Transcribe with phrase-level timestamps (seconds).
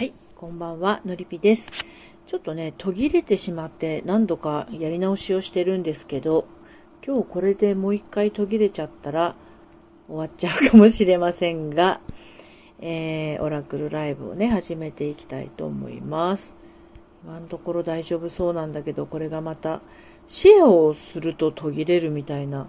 [0.00, 1.84] はい、こんばんは、のりぴです。
[2.26, 6.46] ちょっとね、途切れてしまって何度かやり直しをしてるんですけど、
[7.06, 9.34] 今日これでもう一回途切れちゃったら
[10.08, 12.00] 終わっちゃうかもしれませんが、
[12.78, 16.56] えー、オラクルライブをね、始めていきたいと思います。
[17.22, 19.82] 今のところ大丈夫そうなんだけど、これがまた
[20.26, 22.68] シェアをすると途切れるみたいな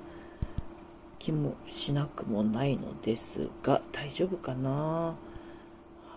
[1.17, 5.15] 気もしなくもないのですが、大丈夫かな？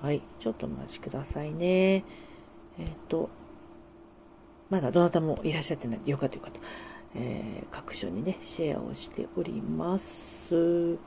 [0.05, 2.05] はい、ちょっとお待ちくださいね。
[2.79, 3.31] えっ、と、
[4.69, 6.01] まだどなたもいらっしゃってない。
[6.05, 6.61] よかったよかった。
[7.15, 10.55] えー各所にね、シェアをしております。
[10.55, 10.99] えーっ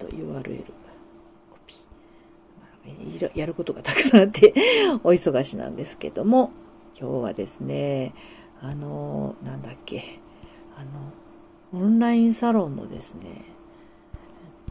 [0.00, 0.64] と、URL、
[1.52, 3.38] コピー。
[3.38, 4.52] やることがたくさんあって、
[5.04, 6.50] お忙しなんですけども、
[6.98, 8.14] 今日はですね、
[8.60, 10.18] あの、なんだっけ、
[10.76, 10.84] あ
[11.76, 13.44] の、オンラインサロンのですね、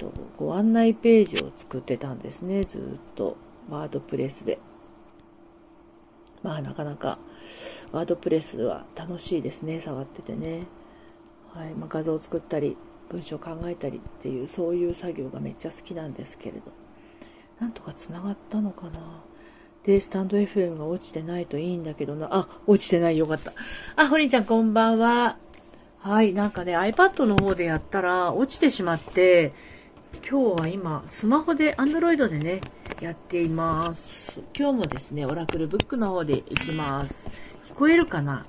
[0.01, 2.81] と、ご案内ページを作ってたんですね、ずっ
[3.15, 3.37] と。
[3.69, 4.57] ワードプレスで。
[6.41, 7.19] まあ、なかなか、
[7.91, 10.63] ワードプレスは楽しいですね、触っててね。
[11.53, 11.75] はい。
[11.75, 12.75] まあ、画像を作ったり、
[13.09, 16.71] 文章を考えたりっていう、そういう作業がめっちゃ好きなんですけれど。
[17.59, 19.21] なんとか繋がったのかな
[19.85, 22.27] で、スタンド FM が落ちてないといいんだけどな。
[22.31, 23.17] あ、落ちてない。
[23.17, 23.53] よかった。
[23.95, 25.37] あ、ほりんちゃんこんばんは。
[25.99, 26.33] はい。
[26.33, 29.53] なんかね、iPad の方でやったら落ちてしまって、
[30.27, 32.61] 今日は今、スマホで、Android でね、
[33.01, 34.41] やっています。
[34.57, 37.29] 今日もですね、オラクルブックの方で行きます。
[37.65, 38.45] 聞こえるかな？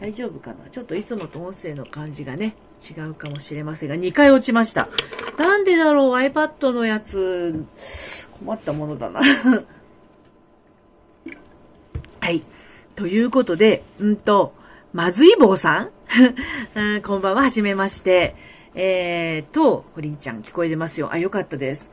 [0.00, 0.70] 大丈夫かな？
[0.70, 2.54] ちょっといつもと音声の感じがね、
[2.88, 4.88] 違うかもしれませんが、2回落ちました。
[5.38, 7.66] なんでだろう ?iPad のやつ、
[8.38, 9.20] 困ったものだな。
[12.20, 12.42] はい。
[12.94, 14.54] ということで、うんと、
[14.92, 15.90] まずい棒さん？
[16.96, 18.34] うんこんばんは、はじめまして。
[18.78, 21.10] えーと、ほりんちゃん聞こえてますよ。
[21.10, 21.90] あ、よかったです。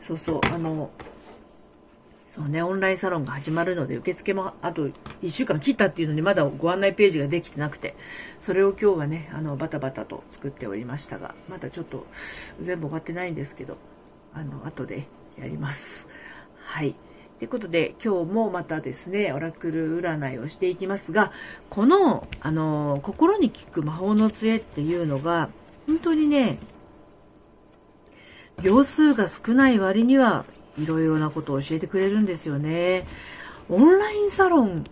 [0.00, 0.90] そうそう、あの、
[2.28, 4.88] そうね、オンラインサロンが始まるので、受付もあと
[5.22, 7.94] 1週間切ったっていうのにまだご案内ページができてなくて、
[8.38, 12.06] それを今日はね、あの、バタバタと作っておりましたが、まだちょっと
[12.60, 13.78] 全部終わってないんですけど、
[14.34, 15.06] あの、後で
[15.38, 16.06] やります。
[16.60, 16.94] はい。
[17.38, 21.32] ということで、今日もまたですね、オラクル占いをしていきますが、
[21.70, 25.48] この、あの、心に効く魔法の杖っていうのが、
[25.86, 26.58] 本当にね、
[28.62, 30.44] 行数が少ない割には
[30.78, 33.04] いろいろなことを教えてくれるんですよね。
[33.68, 34.84] オンラインサロン、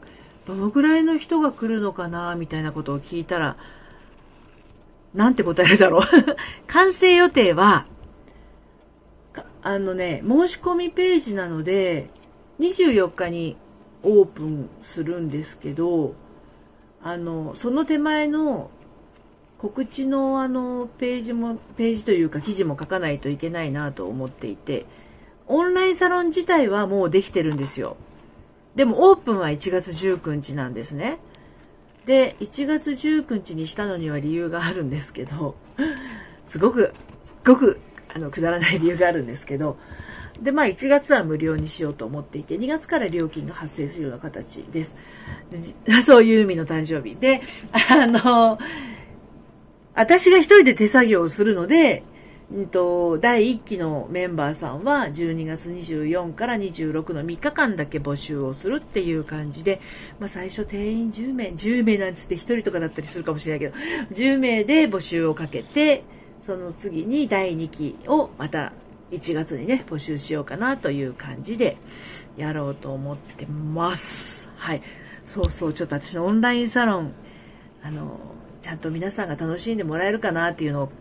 [0.47, 3.57] どのぐらいの人が来るのかな、みたいなことを聞いたら、
[5.15, 6.03] なんて答えるだろう。
[6.67, 7.87] 完成予定は、
[9.63, 12.11] あのね、申し込みページなので、
[12.61, 13.57] 24日に
[14.03, 16.15] オープンするんですけど、
[17.03, 18.71] あの、その手前の
[19.59, 24.87] 告知のあのページも、ページというか記事も書かないといけないなと思っていて、
[25.47, 27.97] オンラインサロン自体はもうできてるんですよ。
[28.75, 31.19] でもオープンは1月19日なんですね。
[32.07, 35.55] で、1月19日にしたのには理由があるんですけど、
[36.47, 37.79] すごく、すごく、
[38.15, 39.79] あの、くだらない理由があるんですけど、
[40.43, 44.97] で、まあ1月は無料にしようと思っていて、2月から料金が発生するような形です。
[45.85, 47.41] で そういう意味の誕生日で、
[47.91, 48.59] あの、
[49.95, 52.03] 私が一人で手作業をするので、
[52.53, 59.81] うんと、第1期のメンバーさんは12月24から26の3日間だけ募集をするっていう感じで、
[60.19, 63.77] まあ最初定員10名、10名なんつって1人とかだったりするかもしれないけ
[64.09, 66.03] ど、10名で募集をかけて、
[66.43, 68.73] その次に第2期をまた
[69.11, 71.77] 1月にね、募集しようかなという感じで
[72.37, 74.51] やろうと思ってます。
[74.57, 74.83] はい。
[75.25, 77.13] そうそう、ちょっと私のオンラインサロン、
[77.83, 78.19] あの、
[78.65, 80.93] ちゃんと皆さんが楽しんでもらえるかなっていうのを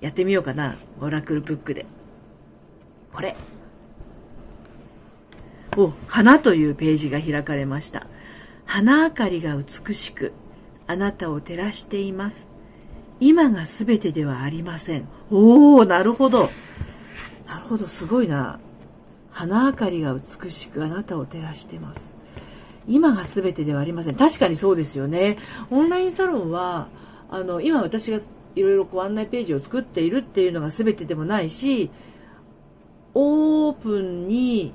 [0.00, 0.76] やってみようかな。
[0.98, 1.84] オラクルブックで。
[3.12, 3.36] これ。
[5.76, 8.06] お、花というページが開かれました。
[8.64, 10.32] 花明かりが美しく、
[10.86, 12.48] あなたを照らしています。
[13.20, 15.06] 今が全てではありません。
[15.30, 16.48] おー、なるほど。
[17.46, 18.58] なるほど、すごいな。
[19.30, 22.13] 花明かりが美しくあなたを照らしてます。
[22.88, 24.14] 今が全てではありません。
[24.14, 25.38] 確かにそうですよね。
[25.70, 26.88] オンラインサロンは、
[27.30, 28.20] あの、今私が
[28.56, 31.90] いろいろこう案内ページを作っているっていうのが全てでもないし、
[33.14, 34.72] オープンに、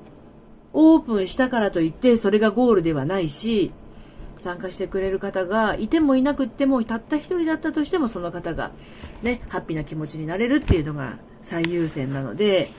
[0.73, 3.71] オープンしたからといってそれがゴールではないし、
[4.37, 8.71] 参加してくれる方がいてもいなくってもたった一人だったとしてもその方が
[9.21, 12.69] ね、ハッピーな気持ちになれるっていうのが最優先なので、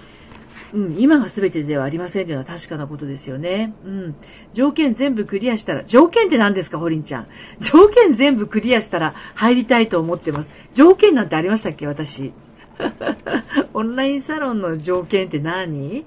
[0.73, 3.73] うん、今が全てではありませんというのは確かなことですよね。
[3.85, 4.15] うん。
[4.53, 7.27] 条件全部クリアしたら、条件って何ですか、ホリンちゃん。
[7.61, 10.53] 条件全部クリアしたら入りたいと思ってます。
[10.73, 12.33] 条件なんてありましたっけ、私。
[13.75, 16.05] オンラインサロンの条件って何？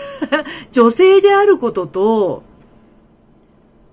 [0.70, 2.42] 女性であることと、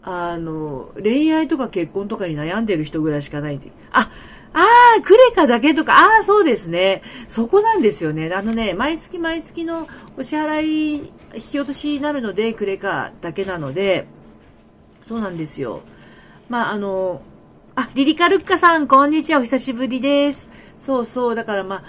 [0.04, 3.72] あの、恋愛とか結婚とかに悩んでる人ぐらいしかないんで。
[3.92, 4.12] あ、
[4.54, 4.60] あ
[4.98, 7.02] あ、クレカだけとか、ああ、そうですね。
[7.28, 8.32] そこなんですよね。
[8.34, 9.88] あのね、毎月毎月の
[10.18, 10.96] お支払い、
[11.36, 14.08] 引き落としになるので、クレカだけなので、
[15.04, 15.82] そうなんですよ。
[16.50, 17.22] まあ、あの、
[17.76, 19.40] あ、リリカルッカさん、こんにちは。
[19.40, 20.52] お久しぶりです。
[20.80, 21.36] そうそう。
[21.36, 21.84] だからまあ、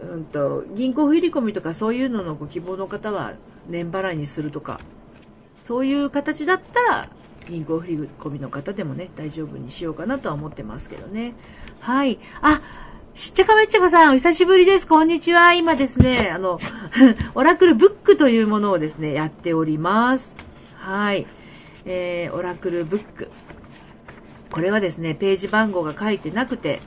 [0.00, 3.34] うんと、銀行振り込みとかそういうののご希望の方は
[3.68, 4.78] 年払いにするとか、
[5.60, 7.08] そういう形だったら、
[7.48, 11.34] 銀行振り込みの方でもね、大丈夫にしようかなとは思ってますけどね。
[11.84, 12.18] はい。
[12.40, 12.62] あ、
[13.12, 14.88] しっちゃかめっちゃかさん、お久しぶりです。
[14.88, 15.52] こんにちは。
[15.52, 16.58] 今ですね、あの、
[17.36, 20.38] オラクルブックというものをですね、やっております。
[20.78, 21.26] はい。
[21.84, 23.28] えー、オラクルブック。
[24.50, 26.80] これはですね、ページ番号が書いてなくて、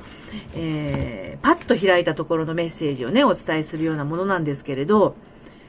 [0.55, 5.15] えー、パッと開いたところのメッセージをね、お伝えするようなものなんですけれど、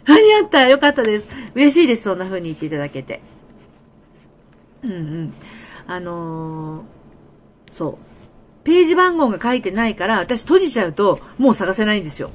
[0.07, 1.29] 間に合ったよかったです。
[1.55, 2.05] 嬉しいです。
[2.05, 3.21] そんな風に言っていただけて。
[4.83, 5.35] うんうん。
[5.87, 8.08] あのー、そう。
[8.69, 12.31] ページ番号が書いてないから、私閉じちゃうと、もう探せないんですよ。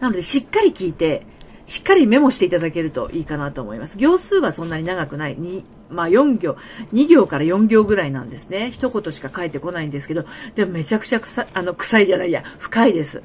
[0.00, 1.26] なので、しっかり聞いて、
[1.66, 3.98] しっかりメモしていただけるといいかなと思います。
[3.98, 5.36] 行数はそんなに長くない。
[5.36, 6.56] にまあ4行、
[6.94, 8.70] 2行から4行ぐらいなんですね。
[8.70, 10.24] 一言しか書いてこないんですけど、
[10.54, 13.22] でもめちゃくちゃ臭いあの臭いじゃないや、深いです。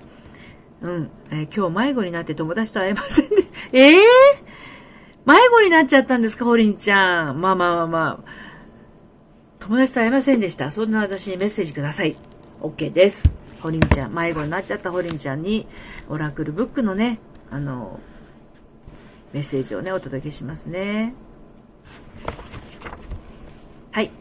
[0.82, 1.10] うん。
[1.30, 3.30] えー、今日迷子になって友達と会えませんね。
[3.72, 3.98] え えー、
[5.26, 7.40] 迷子になっちゃったんですか、ホリンちゃん。
[7.40, 8.42] まあまあまあまあ。
[9.62, 10.72] 友達と会えませんでした。
[10.72, 12.18] そんな私にメッセージください。
[12.62, 13.34] OK です。
[13.62, 15.68] ホリンちゃん、迷子になっちゃったホリンちゃんに、
[16.10, 17.20] オラクルブックのね、
[17.50, 18.00] あの、
[19.34, 21.14] メッセージをね、お届けしますね。
[23.92, 24.12] はい。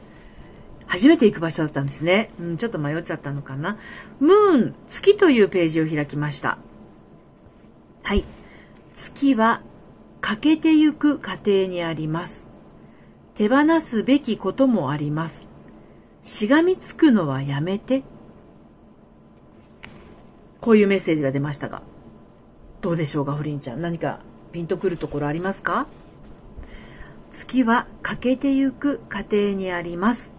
[0.86, 2.30] 初めて行く場所だったんですね。
[2.40, 3.78] うん、ちょっと迷っちゃったのかな。
[4.18, 6.58] ムーン、月というページを開きました。
[8.02, 8.24] はい。
[8.94, 9.62] 月は
[10.20, 12.46] 欠けてゆく過程にあります。
[13.34, 15.48] 手放すべきこともあります。
[16.24, 18.02] しがみつくのはやめて。
[20.60, 21.82] こういうメッセージが出ましたが。
[22.80, 23.80] どうでしょうか、フリンちゃん。
[23.80, 24.20] 何か
[24.52, 25.86] ピンとくるところありますか？
[27.30, 30.32] 月は欠けてゆく過程にあります。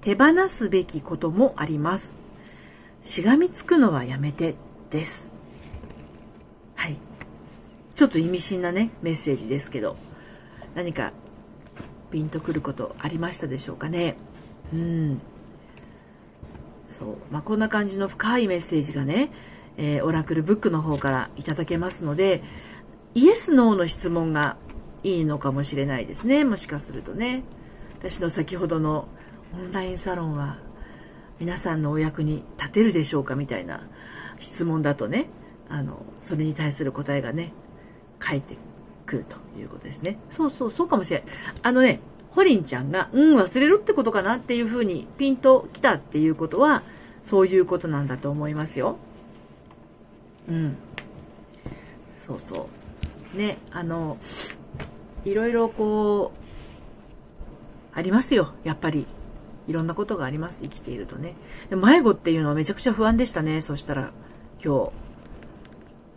[0.00, 2.16] 手放すべきこともあります。
[3.02, 4.54] しがみつくのはやめて
[4.90, 5.34] です。
[6.74, 6.96] はい。
[7.94, 9.96] ちょっと意味深なね、メッセージですけど、
[10.74, 11.12] 何か
[12.12, 14.16] ピンとくることありましたでしょうかね？
[14.72, 15.20] うん。
[16.98, 17.16] そう。
[17.30, 19.30] まあ、こんな感じの深いメッセージがね、
[19.76, 22.42] えー、オラクルブックの方からいただけますので、
[23.14, 24.56] イエス・ノーの質問が
[25.02, 26.44] いいのかもしれないですね。
[26.44, 27.42] もしかするとね。
[27.98, 29.08] 私の先ほどの
[29.54, 30.58] オンラインサロンは
[31.40, 33.80] 皆さんのお役に立てるでしょうかみたいな
[34.38, 35.26] 質問だとね
[35.68, 37.52] あのそれに対する答えがね
[38.18, 38.56] 返って
[39.06, 40.18] くるということですね。
[40.30, 41.28] そうそうそうかもしれない。
[41.62, 42.00] あのね
[42.38, 46.82] ホリンちゃんがうん忘れるってことかなっていうふうにピンときたっていうことは
[47.24, 48.96] そういうことなんだと思いますよ
[50.48, 50.76] うん
[52.16, 52.78] そうそう
[53.34, 54.16] ね、あの、
[55.24, 59.06] いろいろこう、ありますよ、やっぱり。
[59.66, 61.34] いろんなことがあります、生きているとね。
[61.68, 64.12] で迷子っていうのはめちゃくちゃ不安でしたね、そしたら、
[64.64, 64.90] 今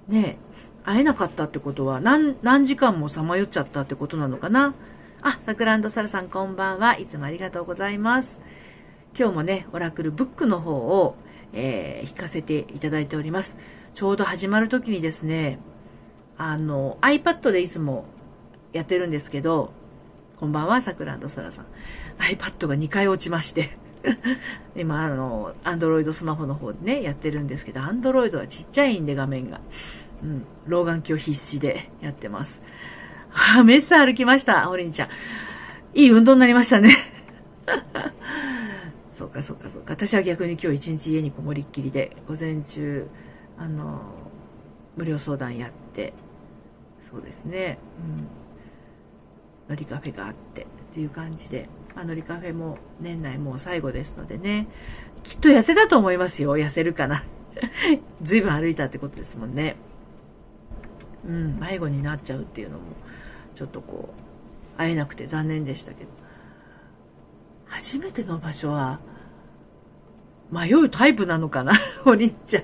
[0.07, 0.13] 日。
[0.13, 0.37] ね
[0.83, 4.73] 会えなかったってことは何、何時間もさまよっちゃったってことなのかな。
[5.23, 6.97] あ、さくらんサラさんこんばんは。
[6.97, 8.41] いつもありがとうございます。
[9.15, 11.15] 今日もね、オラクルブックの方を、
[11.53, 13.55] えー、引かせていただいております。
[13.93, 15.59] ちょうど始まる時にですね、
[16.37, 18.05] あの、iPad でいつも
[18.73, 19.71] やってるんですけど、
[20.39, 21.65] こんばんは、さくらんそらさん。
[22.17, 23.77] iPad が2回落ちまして
[24.75, 29.61] 今、あの、Android スマホの方でね、やってるんですけど、Android はちっちゃいんで画面が。
[30.23, 32.63] うん、老眼鏡必死でやってます。
[33.33, 35.09] あ、メッサ歩きました、おりんちゃん。
[35.93, 36.95] いい運動になりましたね。
[39.13, 39.93] そうか、そうか、そうか。
[39.93, 43.07] 私は逆に今日一日家にこもりっきりで、午前中、
[43.57, 44.01] あの、
[44.95, 46.13] 無料相談やって、
[46.99, 47.77] そうですね、
[49.67, 54.67] うん、のりカフェがあってっていう感じで、あ、のりカフェも年内もう最後ですのでね。
[55.23, 56.57] きっと痩せたと思いますよ。
[56.57, 57.23] 痩せるかな。
[58.21, 59.75] 随分歩いたってことですもんね。
[61.27, 61.59] うん。
[61.59, 62.83] 迷子になっちゃうっていうのも
[63.55, 64.13] ちょっとこ
[64.75, 66.09] う会えなくて残念でしたけど
[67.65, 68.99] 初めての場所は
[70.51, 71.73] 迷うタイプなのかな
[72.05, 72.63] おりんちゃん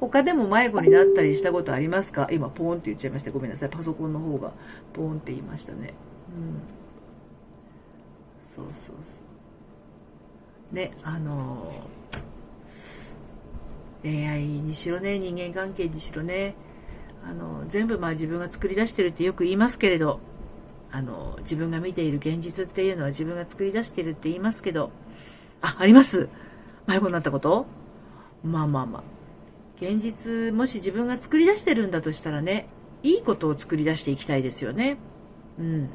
[0.00, 2.28] 他でも迷子になったりしたことありますか？
[2.32, 3.30] 今、ポーンって言っちゃいました。
[3.30, 3.68] ごめんなさい。
[3.70, 4.52] パソコンの方が
[4.92, 5.94] ポーンって言いましたね。
[6.28, 6.60] うん。
[8.44, 9.12] そうそうそ
[10.72, 10.74] う。
[10.74, 16.56] ね、あのー、恋愛にしろね、人間関係にしろね、
[17.24, 20.20] あの全部まあ自分が作り出してるってよく言いますけれど
[20.90, 24.90] あの自分が見ている現実っていうのは自分が作り出してるって言いますけど
[25.60, 26.28] ああります。
[26.86, 27.66] 迷子になったこと？
[28.44, 29.02] まあまあまあ。
[29.76, 32.66] 現実もし自分が作り出してるんだとしたらね
[33.02, 34.96] いいことを作り出していきたいですよね。
[35.58, 35.88] うん。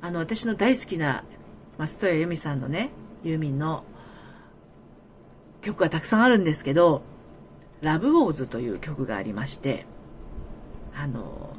[0.00, 1.24] あの私の大好きな
[1.78, 2.90] 松任谷由実さんのね
[3.24, 3.82] ユーミンの
[5.62, 7.02] 曲がたくさんあるんですけど
[7.80, 9.84] 「ラブ・ウォーズ」という曲がありまして
[10.96, 11.54] あの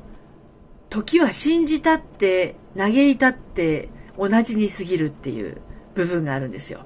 [0.89, 5.62] 時は信じたって嘆いたって同じに過ぎるっていう
[5.96, 6.82] 部分があるんですよ。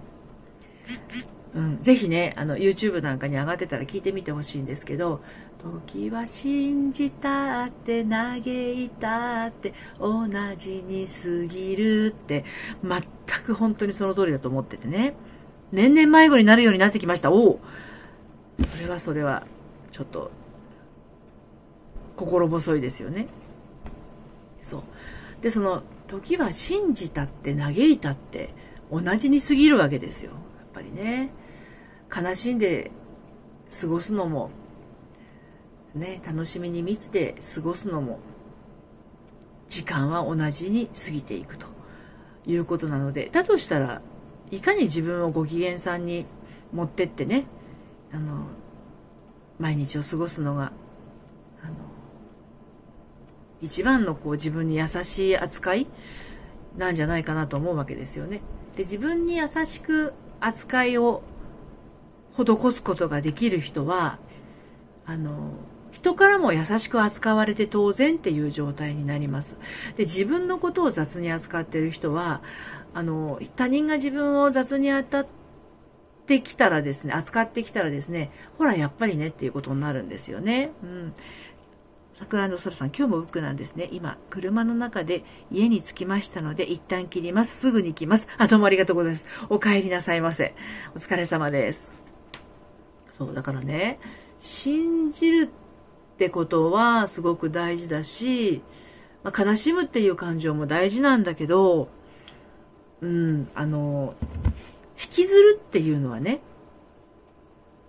[1.53, 5.21] うん、ぜひね、あの、YouTube なんかに上がってたら聞いてみてほしいんですけど、
[5.61, 10.27] 時は信じたって嘆いたって同
[10.57, 12.45] じに過ぎるって
[12.83, 13.01] 全
[13.45, 15.13] く本当にその通りだと思っててね。
[15.71, 17.31] 年々迷子になるようになってきました。
[17.31, 17.59] おお
[18.65, 19.43] それはそれは、
[19.91, 20.31] ちょっと、
[22.21, 23.27] 心細いですよね。
[24.61, 24.81] そう。
[25.41, 28.49] で、その、時は信じたって嘆いたって
[28.91, 30.31] 同じに過ぎるわけですよ。
[30.31, 30.39] やっ
[30.73, 31.31] ぱりね。
[32.13, 32.91] 悲しんで
[33.81, 34.51] 過ごすのも、
[35.95, 38.19] ね、楽しみに満ちて過ごすのも、
[39.69, 41.67] 時間は同じに過ぎていくと
[42.45, 44.01] いうことなので、だとしたら、
[44.51, 46.25] いかに自分をご機嫌さんに
[46.73, 47.45] 持ってってね、
[48.11, 48.45] あの、
[49.59, 50.73] 毎日を過ごすのが、
[53.61, 55.87] 一番のこう自分に優しい扱い
[56.77, 58.41] なんじゃないかなと思うわけですよね。
[58.75, 61.21] で、自分に優しく扱いを
[62.33, 64.17] 施すことができる人は、
[65.05, 65.51] あの、
[65.91, 69.57] 人からも優しく扱われて当然っていう状態になります。
[69.97, 72.41] で、自分のことを雑に扱ってる人は、
[72.93, 75.27] あの、他人が自分を雑に当たっ
[76.25, 80.71] てきたらですね、扱ってきたらですね、ほら、やっぱりねっていうことになるんですよね。
[80.81, 81.13] うん。
[82.21, 83.89] 桜の空さん、今日もウックなんですね。
[83.91, 87.57] 今、車の中で家に着きましたので、一旦切ります。
[87.57, 88.27] すぐに来ます。
[88.37, 89.25] あ、どうもありがとうございます。
[89.49, 90.53] お帰りなさいませ。
[90.93, 91.91] お疲れ様です。
[93.17, 93.99] そう、だからね、
[94.37, 98.61] 信じるってことはすごく大事だし、
[99.23, 101.89] まあ、悲しむっていう感情も大事なんだけど、
[103.01, 104.13] うん、あの、
[104.91, 106.39] 引きずるっていうのはね、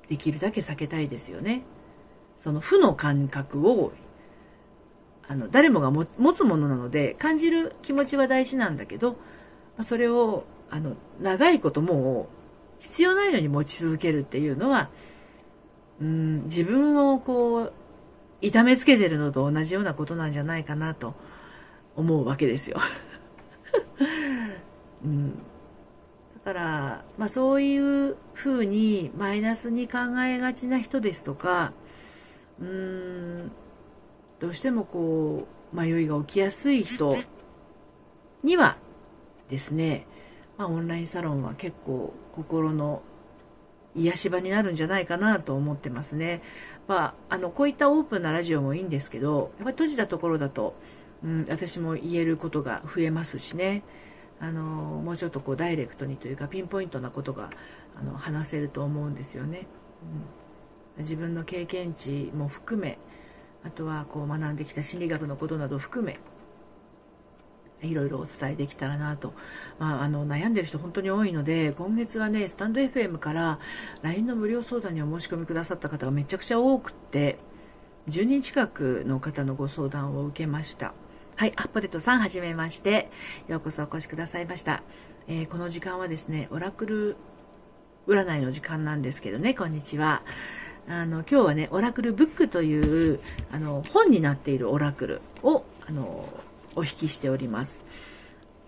[0.08, 1.64] できるだけ避けたいですよね。
[2.38, 3.92] その負の感覚を
[5.28, 9.16] あの誰もが持つものなので感じる気持ちは大事なんだけど、ま
[9.78, 14.90] あ、それをあの長いこともう必要ないのに持ち続けるっていうのは
[16.00, 17.72] うん自分をこう
[18.40, 21.14] 痛めつけてるのと同じようなことなんじゃないかなと
[21.94, 22.78] 思うわけですよ。
[25.04, 25.36] うん、だ
[26.44, 31.72] から、まあ、そういうふうにマイナスに考えがちな人ですとか
[32.60, 33.52] うん
[34.42, 37.16] どうしてもこう迷いが起きやすい人
[38.42, 38.76] には
[39.48, 40.04] ですね、
[40.58, 43.02] まあ、オンラインサロンは結構心の
[43.94, 46.42] 癒し場になるんじゃないかなと思ってますね。
[46.88, 50.74] まあ、あのこういったオープンなラジオもいいんですけどやっぱり閉じたところだと、
[51.22, 53.84] うん、私も言えることが増えますしね
[54.40, 57.50] あのもうちょっとこうダイレクトにというかピンポイントなことが
[57.94, 59.68] あの話せると思うんですよね。
[60.96, 62.98] うん、自分の経験値も含め
[63.64, 66.18] あとはこう学んできた心理学のことなど含め
[67.82, 69.34] いろいろお伝えできたらなと、
[69.78, 73.58] まあ、あの悩んでる人本当に多いので今月はねスタンド FM から
[74.02, 77.38] LINE の無料相談にお申し込みくださった方がめちゃくちゃ多くって
[78.08, 80.92] 10人近くの方のご相談を受けました。
[81.36, 83.10] はいあポテトさんはじめまして
[83.48, 84.82] ようこそお越しくださいました、
[85.28, 87.16] えー、この時間はですねオラクル
[88.06, 90.22] 占いの時間なんですけどねこんにちは。
[90.88, 93.20] あの今日はねオラクルブックという
[93.50, 96.28] あの本になっているオラクルをあの
[96.74, 97.84] お引きしております。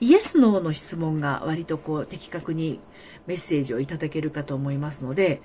[0.01, 2.81] イエス・ノーの質問が割とこう的確に
[3.27, 5.41] メッセージをいただけるかと思いますので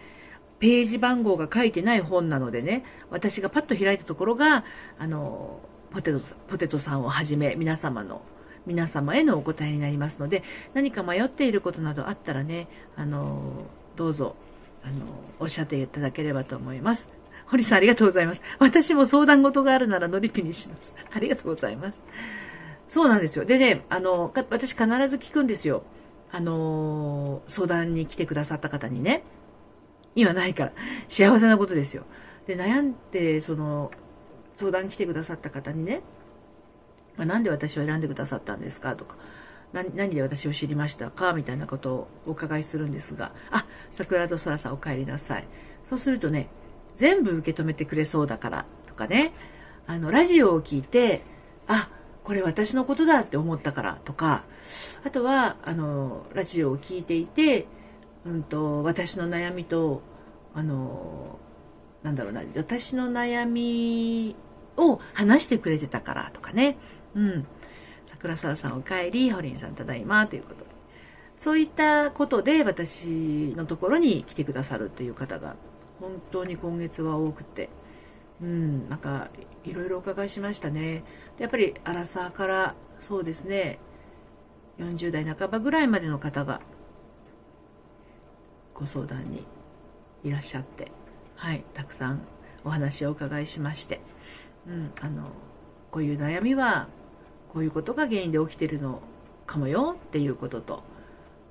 [0.59, 4.65] ページ番号が書いてない本なのでね私がパッと開いたところが
[4.97, 5.59] あの
[5.91, 8.21] ポテトポテトさんをはじめ皆様の
[8.65, 14.35] 皆様へのお答えになりますので何か迷っていることなどあったらねあのどうぞ
[14.83, 15.05] あの、
[15.39, 17.09] おっしゃっていただければと思います。
[17.45, 18.43] 堀さんありがとうございます。
[18.59, 20.95] 私も相談事があるなら乗り気にします。
[21.11, 22.01] ありがとうございます。
[22.87, 23.45] そうなんですよ。
[23.45, 25.83] でね、あの、私必ず聞くんですよ。
[26.31, 29.23] あの、相談に来てくださった方にね。
[30.15, 30.71] 今ないから。
[31.07, 32.03] 幸せなことですよ。
[32.47, 33.91] で、悩んで、その、
[34.53, 36.01] 相談来てくださった方にね、
[37.17, 39.15] まあ、なんで私を選んでくださったんですかとか、
[39.73, 45.47] 何何で私を知りましたかみたいなことをお伺いするんですが、あ、桜と空さんお帰りなさい。
[45.83, 46.49] そうするとね、
[46.95, 49.31] 全部受け止めてくれそうだからとかね、
[49.87, 51.23] あの、ラジオを聞いて、
[51.67, 51.89] あ、
[52.23, 54.43] これ私のことだって思ったからとか、
[55.03, 57.65] あとは、あの、ラジオを聞いていて、
[58.25, 60.01] うんと、私の悩みと、
[60.53, 61.39] あの、
[62.03, 64.35] なんだろうな、私の悩み
[64.77, 66.77] を話してくれてたからとかね。
[67.15, 67.47] うん。
[68.19, 70.69] 桜沢さんお帰り、ホリンさんただいまということで。
[71.35, 75.55] そういったことで私のところに来てくださるという方が
[76.01, 77.69] 本当に今月は多くて。
[78.41, 79.29] うん、なんか
[79.65, 81.03] いろいろお伺いしましたね。
[81.39, 83.79] やっぱりアラサーからそうですね
[84.77, 86.61] 40代半ばぐらいまでの方が
[88.73, 89.45] ご相談に
[90.23, 90.91] いらっしゃって
[91.35, 92.21] はいたくさん
[92.65, 94.01] お話をお伺いしまして、
[94.67, 95.23] うん、あの
[95.91, 96.89] こういう悩みは
[97.53, 99.01] こういうことが原因で起きてるの
[99.45, 100.83] かもよっていうことと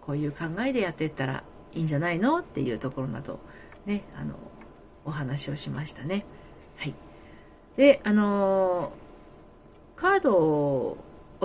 [0.00, 1.42] こういう考えでやっていったら
[1.74, 3.40] いいんじゃないのっていうところなど
[3.86, 4.34] ねあの
[5.04, 6.24] お話をしましたね。
[6.76, 6.94] はい、
[7.76, 8.92] であの
[9.96, 10.98] カードを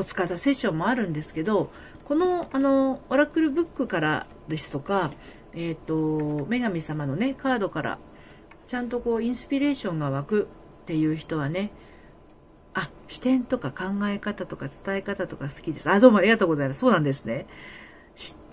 [0.05, 1.71] 使ったセッションもあるんですけど
[2.05, 5.09] このあのオラクルブックからですとか、
[5.53, 7.97] えーと、女神様のねカードから
[8.67, 10.47] ちゃんとこうインスピレーションが湧く
[10.83, 11.71] っていう人はね
[12.73, 15.89] あ視点とか考え方とか伝え方とか好きです。
[15.89, 16.79] あどうもありがとうございます。
[16.79, 17.45] そうなんですね。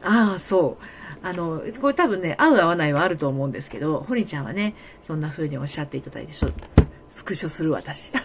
[0.02, 0.84] ああそう。
[1.22, 6.46] あのこれ多分ね合う合わないはあると思うんですけどホリちゃんはねそんな風におっしゃっていただいてス
[7.24, 8.12] クショする私。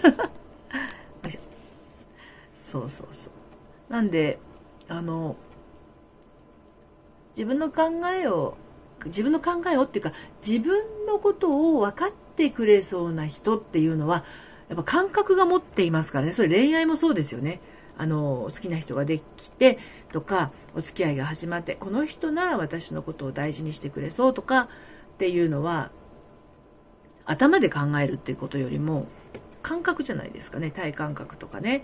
[2.55, 3.29] そうそうそ
[3.89, 3.93] う。
[3.93, 4.39] なんで
[4.87, 5.35] あの
[7.37, 8.57] 自分の考えを
[9.05, 10.11] 自分の考えをっていうか
[10.45, 14.25] 自分のことを分かってくれそうな人っていうのは
[14.69, 16.31] やっぱ感覚が持っていますからね。
[16.31, 17.59] それ恋愛もそうですよね。
[17.97, 19.79] あの好きな人ができて
[20.11, 24.67] とかお付き合いが始まってこの人なら私のことを大事にしてくれそうとかっ
[25.17, 25.91] ていうのは
[27.25, 29.07] 頭で考えるっていうことよりも
[29.61, 30.71] 感覚じゃないですかね。
[30.71, 31.83] 体感覚とかね。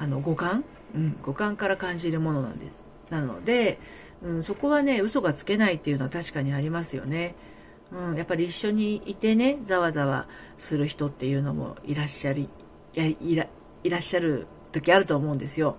[0.00, 2.82] あの五感、うん、五感から感じるものなんです。
[3.10, 3.78] なので、
[4.22, 7.34] うん、そこはね嘘がつけないっていうのは確かにありますよね、
[7.92, 10.26] うん、やっぱり一緒にいてねざわざわ
[10.58, 12.48] する人っていうのもいらっしゃり
[12.94, 13.46] いいら
[13.82, 15.76] いらっしゃる時あると思うんですよ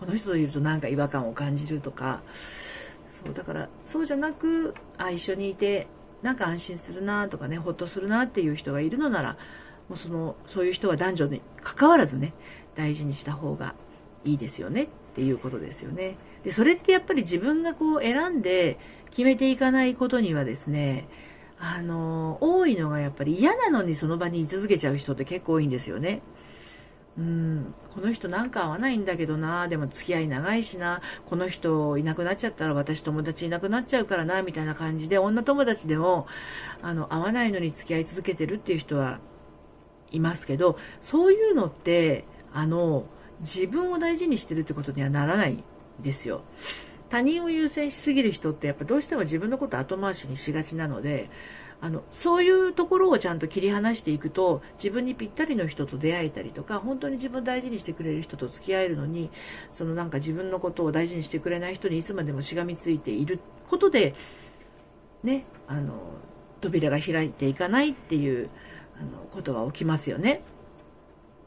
[0.00, 5.86] この人といるとなんか違和感を感じるとかそうだからそうじゃなくあ一緒にいて
[6.22, 9.36] なんか安心するなとかねほっとするなっていう人がいるのなら
[9.88, 12.32] もうそのそういう人は男女に関わらずね
[12.74, 13.74] 大事にした方が
[14.24, 16.16] いいですよねっていうことですよね。
[16.44, 18.78] でそれってやっぱり自分がこう選んで
[19.10, 21.06] 決めていかないことにはですね
[21.64, 26.20] あの多いのがやっぱり嫌なのにその場に居続けちゃう人って結構多いんですよね。
[27.16, 36.26] うんこの人なんか合わないんだけどなでも付き合い長いしなこの人いなくなっちゃったら私友達いなくなっちゃうからなみたいな感じで女友達でも
[36.80, 39.20] あの合わないのに付き合い続けてるっていう人は
[40.10, 43.04] いますけどそういうのってあの
[43.40, 45.62] 自分を大事にしてるってことにはならないん
[46.00, 46.40] ですよ。
[47.12, 51.28] 他人を優先しすぎる人ってやっぱどうしても自分のこと後回しにしがちなので
[51.82, 59.28] あのそういうところをちゃんと切り離していくと自分にぴったりの人と出会えたりとか本当に自分を大事にしてくれる人と付き合えるのに
[59.72, 64.14] そのなんか自分のことを大事にしてくれない人にいつまでもしがみついていることで
[65.22, 66.00] ねあの
[66.62, 68.48] 扉が開いていかないっていう
[68.98, 70.40] あのことは起きますよね。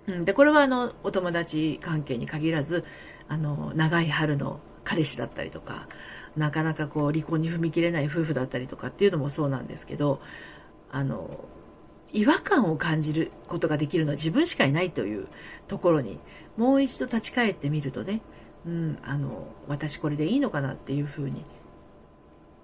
[0.05, 2.85] うん、でこれはあのお友達関係に限らず
[3.27, 5.89] あの長い春の彼氏だったりとか
[6.37, 10.21] なかなかこう離婚に踏み切れない夫婦だったりとかっていうのもそうなんですけど
[10.91, 11.43] あの
[12.13, 15.27] 違和感を感じることができるのは自分しかいないという
[15.67, 16.17] ところに
[16.55, 18.21] もう一度立ち返ってみるとね、
[18.65, 21.43] うん、あの私これでいいのかなっていうふうに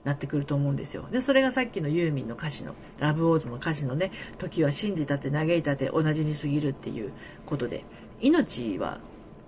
[0.03, 1.05] なってくると思うんですよ。
[1.11, 7.11] で、それがさっきのユーミンの歌詞の、ラブオーズの歌詞のね、時は信じたって嘆いたって同じに過ぎるっていう
[7.45, 7.83] ことで、
[8.19, 8.99] 命は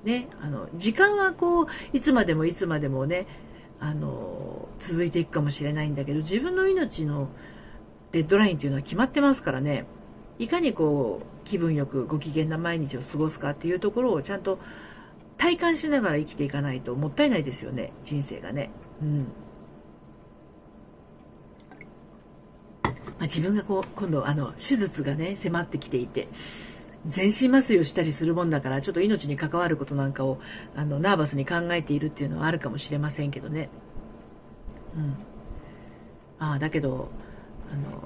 [0.04, 3.26] ね、あの、時間はこう、いつまでもいつまでもね、
[3.80, 7.30] あの、続いていくかもしれないんだけど、自分の命の
[8.12, 9.86] デッドラインっていうのは決まってますからね、
[10.40, 14.60] いかにこう、気分よくご機嫌な毎日を過ごすかっていうところをちゃんと
[15.38, 18.70] 体感しながら生きていかないともったいないですよね、人生がね。
[19.02, 19.28] うん。
[22.84, 22.90] ま
[23.20, 26.28] あ、自分がこう今度あの手術がね迫ってきていて
[27.06, 30.40] 全身麻酔をしたりするもんだからちょっと命に関わることなんかを
[30.76, 33.70] あのナーバスに考えているっていうのはあるかもしれませんけどね。
[34.96, 35.16] うん、
[36.40, 37.10] ああだけど
[37.72, 38.04] あの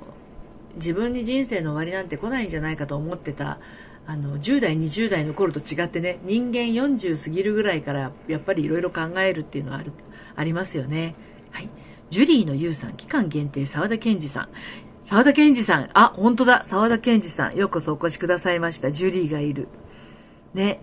[0.75, 3.59] 自分に人生の終わりなんて来ないんじゃないかと思ってた
[4.07, 9.91] あの10代20代の頃と違ってね人間40過ぎるぐらいからやっぱりいろいろ考えるっていうのはある
[10.35, 11.15] ありますよね。
[11.51, 11.69] はい、
[12.09, 14.49] ジュリーの YOU さん期間限定澤田研二さん
[15.07, 15.89] 沢田健二さん。
[15.93, 16.65] あ、本当だ。
[16.65, 17.55] 沢田健二さん。
[17.55, 18.91] ようこそお越しくださいました。
[18.91, 19.69] ジュリーがいる。
[20.53, 20.81] ね。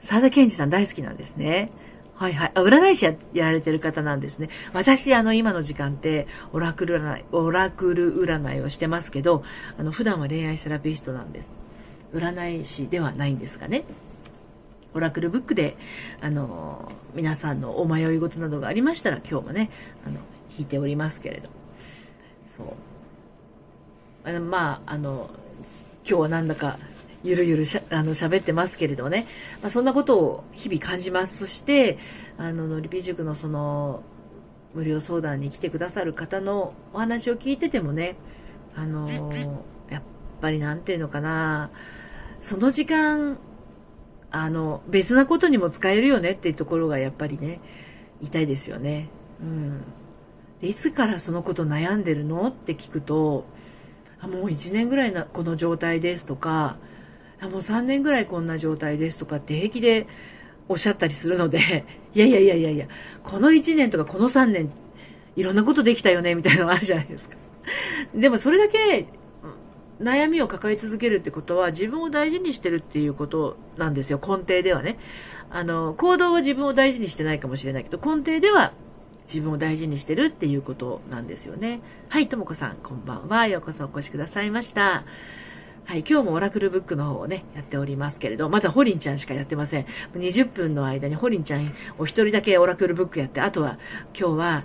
[0.00, 1.70] 沢田健二さん大好きなんですね。
[2.14, 2.52] はいはい。
[2.54, 4.48] あ、占い師ややられてる方なんですね。
[4.72, 9.44] 私、あの、今の時間って、オラクル占い、オラクル占いをしてますけど、
[9.78, 11.52] あの、普段は恋愛セラピストなんです。
[12.14, 13.84] 占い師ではないんですがね。
[14.94, 15.76] オラクルブックで、
[16.22, 19.68] あの、皆さんのお迷い事などがありましたら、今日もね、
[20.06, 20.18] あの、
[20.56, 21.63] 引いておりますけれど。
[22.56, 22.66] そう。
[24.24, 25.30] あの、まあ、あの、
[26.06, 26.78] 今日はなんだか
[27.24, 29.26] ゆるゆるしゃあの喋ってますけれどね、
[29.62, 31.98] まあ、そんなことを日々感じますそして
[32.36, 34.02] あののりぴ塾のその
[34.74, 38.16] 無料相談に来てくださる方のお話を聞いててもね
[38.76, 39.08] あの
[39.88, 40.02] やっ
[40.42, 41.70] ぱりなんていうのかな
[42.40, 43.38] その時間
[44.30, 47.60] あの別なことにも使えるよねっていうところがやっぱりね
[48.20, 49.08] 痛いですよね。
[49.40, 49.84] うん
[50.64, 52.48] いつからそのこと悩んでるの？
[52.48, 53.46] って聞くと
[54.20, 56.76] あもう1年ぐらいなこの状態ですとか
[57.40, 60.06] あもう3年ぐらいこんな状態ですとかって平気で
[60.68, 62.88] おっしゃったりするので、 いやいやいやいやいや、
[63.22, 64.70] この1年とかこの3年、
[65.36, 67.36] いろんなことできたよね、みたいなのがあるじゃないですか。
[68.14, 69.06] でもそれだけ
[70.00, 74.98] 悩みを抱え続けるってことは自分を大事にしてるっていうことなんですよ、根底ではね。
[75.50, 78.72] あの、行動は自分を大事にしてないかもしれないけど、根底では
[79.24, 81.80] 自分を大事にしてるっていうことなんですよね。
[82.08, 83.46] はい、ともこさん、こんばんは。
[83.46, 85.04] ようこそお越しくださいました。
[85.86, 89.86] はい、今日もオラクルブックの方をね、やっておりますけれど、まだホリンちゃんしかやってません。
[90.14, 93.78] 20分の間にホリンちゃんお一人だけオラクルブックやって、あとは
[94.18, 94.64] 今日は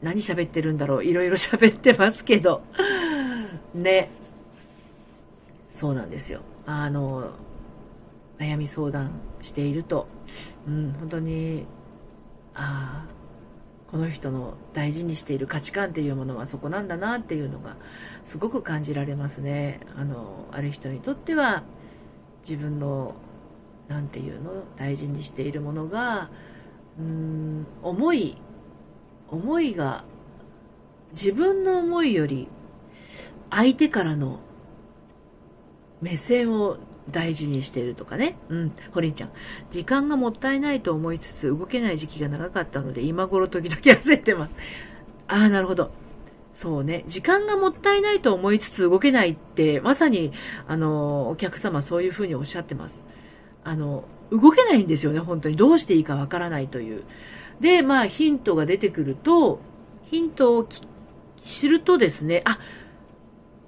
[0.00, 1.04] 何喋ってるんだろう。
[1.04, 2.62] いろいろ喋ってますけど。
[3.74, 4.10] ね。
[5.70, 6.40] そうなんですよ。
[6.66, 7.30] あの、
[8.38, 10.06] 悩み相談していると、
[10.66, 11.64] うん、本当に、
[12.54, 13.21] ああ、
[13.92, 17.76] この人の大事にしている価値観っていうものはそこなんだなっていうのが
[18.24, 19.80] すごく感じられますね。
[19.94, 21.62] あのある人にとっては
[22.42, 23.14] 自分の
[23.88, 26.30] 何て言うの大事にしているものが
[26.98, 28.38] うーん思い
[29.28, 30.04] 思いが
[31.12, 32.48] 自分の思いより
[33.50, 34.38] 相手からの
[36.00, 36.78] 目線を
[37.10, 38.36] 大事にしているとかね。
[38.48, 38.72] うん。
[38.92, 39.30] ホリンちゃん。
[39.70, 44.54] 時間がもったいないと思いつつ動けない時期が長かったので今頃時々焦ってます。
[45.26, 45.90] ああ、なるほど。
[46.54, 47.04] そうね。
[47.08, 50.32] 時間がもったいないと思いつつ動けないって、まさに、
[50.68, 53.04] あの、お客様そういうふうにおっしゃってます。
[53.64, 55.56] あの、動けないんですよね、本当に。
[55.56, 57.02] どうしていいかわからないという。
[57.60, 59.60] で、まあ、ヒントが出てくると、
[60.04, 60.68] ヒントを
[61.40, 62.58] 知るとですね、あ、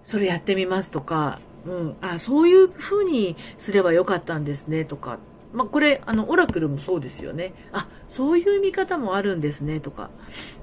[0.02, 5.18] それやってみますとか、うん、あそういうふうにすればよかったんですねとか、
[5.52, 7.52] まあ、これあのオラクルもそうですよね。
[7.72, 10.10] あそういう見方もあるんですねとか。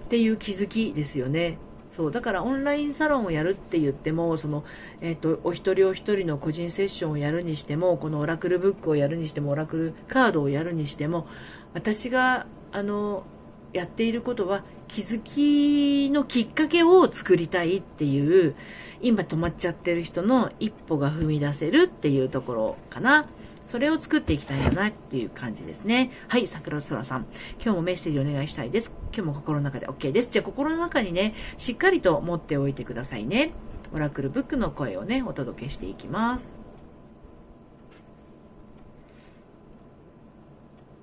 [0.06, 1.58] っていう気づきですよね。
[1.96, 2.12] そう。
[2.12, 4.64] だからオンラインサロンをやるって言ってもその、
[5.00, 11.28] えーと、お一人お一人の個人セッションをやるにしてもこのオラクルブックをやるにしてもオラクルカードをやるにしても
[11.74, 13.24] 私があの
[13.72, 18.56] やっていることは気づきのきっかけを作りたいっていう
[19.02, 23.26] 今止まっちゃってる人の一歩が踏み出せるっていうところかな。
[23.66, 26.12] それを作っていきたいなっていう感じですね。
[26.28, 27.26] はい、桜空さん。
[27.64, 28.94] 今日もメッセージお願いしたいです。
[29.14, 30.32] 今日も心の中で OK です。
[30.32, 33.52] じゃあ心の中にね、しっかりと持っておいてくださいね。
[33.94, 36.58] オラクルブックの声をね、お届けしていきます。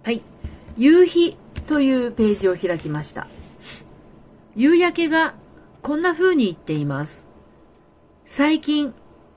[0.02, 0.22] はい。
[0.76, 3.28] 夕日というページを開きました。
[4.56, 5.34] 夕焼けが
[5.82, 7.27] こんな風に言っています。
[8.30, 8.92] 最近、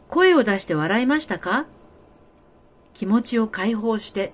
[0.09, 1.65] 声を出して笑いましたか？
[2.93, 4.33] 気持ちを解放して。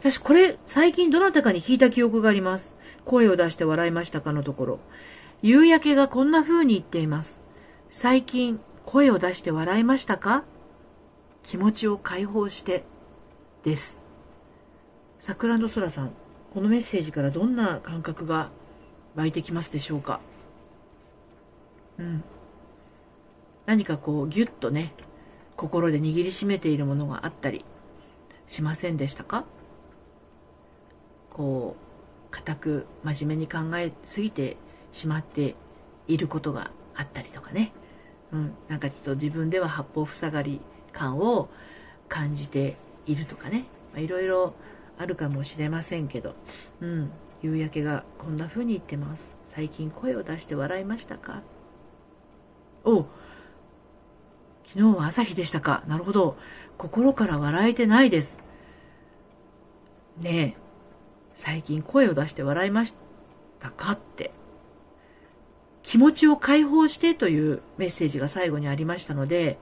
[0.00, 2.74] 私、これ、最近どなたかに聞いた記憶があります。
[3.04, 4.78] 声を出して笑いましたかのところ。
[5.42, 7.42] 夕焼けがこんな風に言っています。
[7.90, 10.44] 最近、声を出して笑いましたか？
[11.42, 12.84] 気持ちを解放して。
[13.64, 14.02] です。
[15.18, 16.12] 桜の空さん、
[16.54, 18.48] このメッセージからどんな感覚が
[19.14, 20.20] 湧いてきますでしょうか？
[21.98, 22.24] うん。
[23.66, 24.92] 何かこうギュッとね
[25.56, 27.64] 心で握りしめているものがあったり
[28.46, 29.44] しませんでしたか？
[31.30, 34.56] こう固く真面目に考えすぎて
[34.92, 35.54] しまって
[36.08, 37.72] いることがあったりとかね、
[38.32, 40.60] うん、なんかちょっと自分では八方塞がり
[40.92, 41.48] 感を
[42.08, 44.54] 感じているとかね、ま、いろいろ
[44.98, 46.34] あるかもしれませんけど、
[46.80, 47.10] うん、
[47.42, 49.32] 夕焼けがこんな風に言ってます。
[49.46, 51.42] 最近声を出して笑いましたか？
[52.84, 53.06] お
[54.66, 55.82] 昨日は朝日でしたか？
[55.86, 56.36] なるほど。
[56.78, 58.38] 心から笑えてないです。
[60.20, 60.60] ねえ、
[61.34, 62.94] 最近声を出して笑いまし
[63.60, 63.92] たか？
[63.92, 64.30] って。
[65.82, 69.58] 気持ちを解放してというメッセージが最後にありましたので、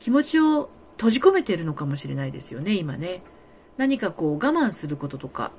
[0.00, 3.22] 気持ちを閉じ込めているのかもしれないですよね、今ね。
[3.76, 5.52] 何かこう我慢することとか、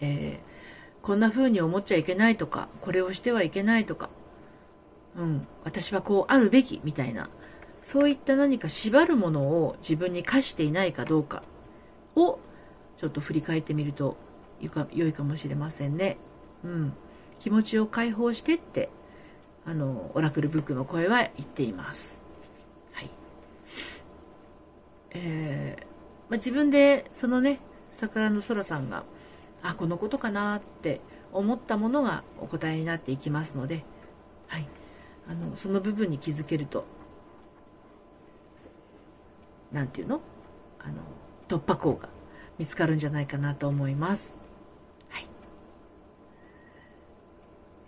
[0.00, 4.10] えー、こんな風に思っちゃいけないとか、これをしてはいけないとか、
[5.16, 7.28] うん、私はこうあるべきみたいな、
[7.82, 11.42] そういった何か縛るものを自分に課していないかどうか
[12.14, 12.38] を
[12.96, 14.16] ちょっと振り返ってみると
[14.60, 16.16] 良いかもしれませんね。
[16.64, 16.92] うん。
[17.40, 18.88] 気持ちを解放してって、
[19.66, 22.22] あの、オラクルブックの声は言っています。
[22.92, 23.10] はい。
[25.10, 25.82] えー、
[26.30, 27.58] まあ、自分で、そのね、
[27.90, 29.04] 桜の空さんが、
[29.62, 31.00] あ、このことかなって
[31.32, 33.84] 思ったものがお答えになっていきますので、
[34.46, 34.66] はい。
[35.28, 36.84] あの、その部分に気づけると、
[39.72, 40.20] なんていうの？
[40.80, 41.02] あの、
[41.48, 42.08] 突破口が
[42.58, 44.38] 見つかるんじゃないかなと思います。
[45.08, 45.26] はい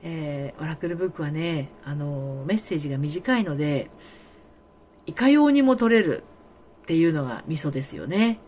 [0.03, 3.89] えー、オラクルブックはね、あの、メッセージが短いので、
[5.07, 6.23] いかようにも取れる
[6.83, 8.41] っていうのがミソですよね。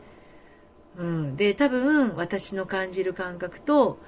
[0.97, 1.37] うん。
[1.37, 3.99] で、多分、私の感じる感覚と、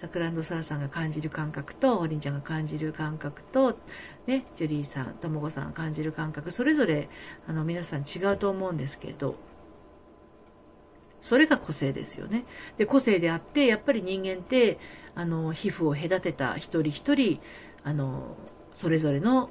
[0.00, 3.76] サクランドサラさんが感じる感覚と、ホリンちゃんが感じる感覚と、
[4.26, 7.10] ね、ジュリーさん、ともこさんが感じる感覚、それぞれ、
[7.46, 9.34] あの、皆さん違うと思うんですけど、
[11.20, 12.46] それが個性ですよね。
[12.78, 14.78] で、個性であって、やっぱり人間って、
[15.14, 17.38] あの、皮膚を隔てた一人一人、
[17.84, 18.38] あの、
[18.72, 19.50] それぞれの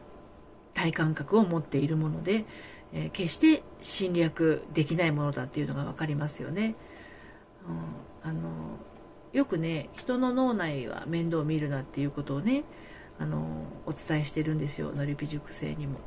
[0.73, 2.45] 体感覚を持っているもので、
[2.93, 6.73] えー、決して侵略できないものだっていうのが分かりますよね。
[7.67, 8.79] うん、あの
[9.33, 12.63] よくね人の脳内は面倒を見るなっていうことをね
[13.19, 15.99] あのお伝えしてるんですよのりぴ塾生にも。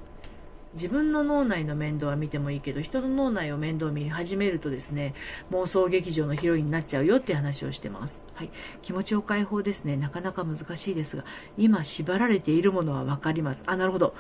[0.75, 5.13] 自分の脳内の面倒は見てもいいけど人の脳内を面倒見始めるとですね
[5.51, 9.99] 妄想劇場のヒロインになっちゃうよって話をしてます、はい、気持ちを解放ですね。
[9.99, 11.25] なかなか難しいですが
[11.59, 13.65] 今縛られているものは分かります。
[13.67, 14.15] あなるほど。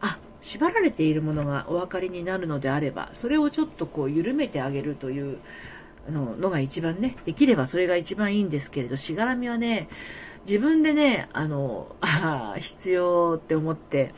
[0.00, 5.38] あ縛られているものがお分かりになるのであればそれをちょっとこう緩めてあげるという
[6.08, 9.88] ののが一番ねできればそれが一番いいんですけれどしがらみはね
[10.46, 14.12] 自分でねあの あ必要って思って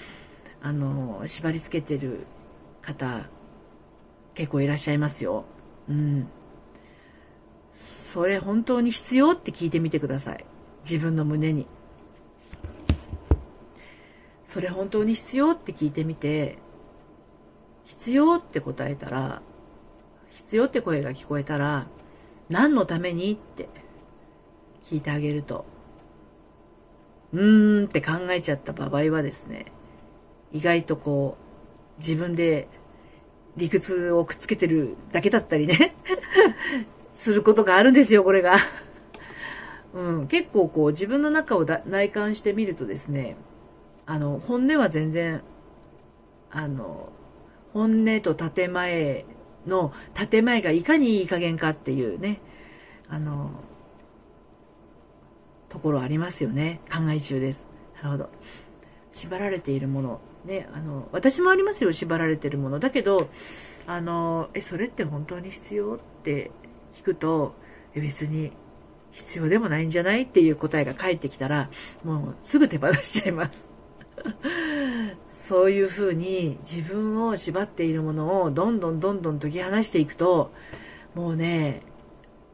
[0.65, 2.25] あの、縛り付けてる
[2.83, 3.29] 方、
[4.35, 5.45] 結構いらっしゃいますよ。
[5.89, 6.29] うん。
[7.75, 10.45] それ本当に必要って聞いてみてください。
[10.89, 11.67] 自分の胸に。
[14.45, 16.59] それ本当に必要って聞いてみて、
[17.85, 19.43] 必要って答えたら、
[20.33, 21.87] 必要って声が聞こえたら、
[22.49, 23.69] 何のためにって
[24.83, 25.67] 聞いてあげると、
[27.33, 29.67] うーんって考えちゃった場合はですね、
[30.53, 31.37] 意外とこ
[31.99, 32.67] う、自分で
[33.57, 35.95] 理屈をくっつけてるだけだったりね
[37.13, 38.57] することがあるんですよ、これが。
[39.93, 43.37] うん、結構こう自分の中を内観してみるとですね、
[44.07, 45.43] あの、本音は全然、
[46.51, 47.13] あの、
[47.75, 49.27] 本音と建前
[49.67, 52.41] の建前がいかにいい加減かっていうね、
[53.09, 53.51] あの、
[55.69, 56.81] ところありますよね。
[56.93, 57.67] 考え中です。
[57.97, 58.31] なるほど。
[59.13, 63.29] 縛られているものね、あの私もありますよ縛られてるものだけど
[63.87, 66.51] あのえそれって本当に必要って
[66.93, 67.55] 聞くと
[67.95, 68.51] 別に
[69.13, 71.69] 必要でもないんじゃないっていう答えが返ってきたら
[72.03, 73.69] もうすぐ手放しちゃいます
[75.33, 80.53] そういうふうに自分を縛っているものをどんどんどんどん解き放していくと
[81.15, 81.81] もうね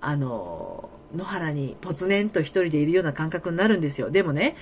[0.00, 4.10] あの野原にぽつねんと一人でいるような感覚になるんですよ。
[4.10, 4.54] でもね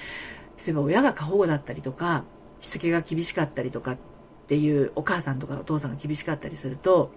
[0.65, 2.25] 例えば親が過保護だったりとか
[2.61, 3.97] しつけが厳しかったりとかっ
[4.49, 7.11] ていうお母さんとかお父さんが厳しかったりすると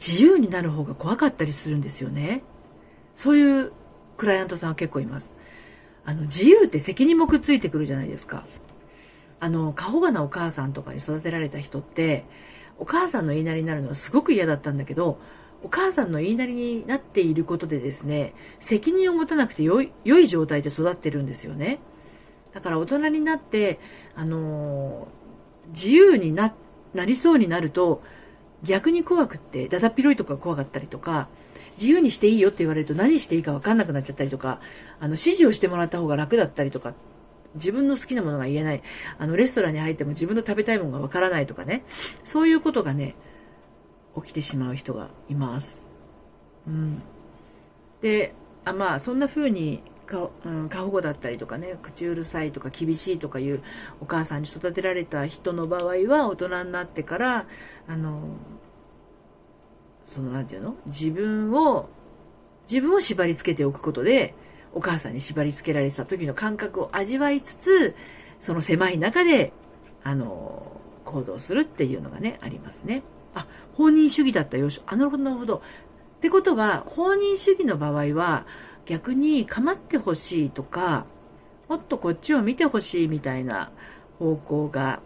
[0.00, 2.42] 自由になる方が怖かったりするんですよね。
[3.14, 3.72] そういう
[4.16, 5.36] クライアントさんは結構います。
[6.06, 8.42] あの自由って責任もくっついてくるじゃないですか。
[9.40, 12.24] あの過保護なお母さんとかに育てられた人って
[12.78, 15.18] お母さんの言いなりになるのはすごく嫌だったんだけど
[15.62, 21.78] お母さんの言いなりになっていることでですね 責任を持たなくて良い良い状態で育ってるんですよね。
[22.52, 23.78] だから大人になって、
[24.14, 25.08] あの
[25.74, 26.54] 自由にな
[26.94, 28.02] なりそうになると
[28.62, 31.28] 逆に怖くってだだっ広いとか怖かったりとか
[31.76, 34.60] 自由にしていいよって言われると何していいか分かんなくなっちゃったりとか
[34.98, 36.94] あの指示をしてもらった方が楽だったりとか
[37.56, 38.82] 自分の好きなものが言えない。
[39.18, 41.84] あのレストランに入っても自分の食べたいものが分からないとかね。
[42.24, 43.14] そういうことがね
[44.14, 45.90] 起きてしまう人がいます。
[46.66, 47.02] うん、
[48.00, 53.62] であまあそんな風にか、うん、過保護だったりとかね口うるさいとか厳しいとかいう
[54.00, 57.46] お母さんに育てられた人の場合は大人になってから
[57.88, 58.20] あの
[60.04, 60.76] その何て言うの？
[60.86, 61.88] 自分を
[62.70, 64.34] 自分を縛り付けておくことで
[64.76, 67.96] お母さんに縛り付けられてた時の感覚を味わいつつ、
[68.40, 69.54] その狭い中で、
[70.04, 70.70] あの、
[71.06, 73.02] 行動するっていうのがね、ありますね。
[73.34, 74.82] あ、放任主義だったよし。
[74.86, 75.56] あ、なるほど、なるほど。
[75.56, 75.60] っ
[76.20, 78.46] てことは、放任主義の場合は、
[78.84, 81.06] 逆に構ってほしいとか、
[81.70, 83.70] もっとこっちを見てほしいみたいな
[84.18, 85.00] 方向が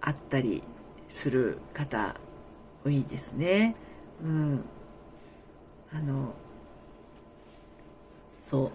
[0.00, 0.62] あったり
[1.08, 2.14] する方
[2.84, 3.74] 多いですね。
[4.22, 4.64] うん。
[5.92, 6.32] あの、
[8.50, 8.70] そう。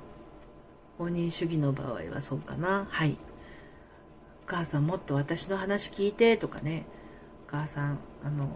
[0.97, 2.87] 放任主義の場合はそうかな。
[2.89, 3.17] はい。
[4.45, 6.85] お母さんもっと私の話聞いてとかね。
[7.45, 8.47] お母さん、あの、